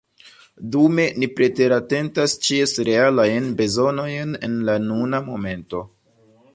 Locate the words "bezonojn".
3.63-4.35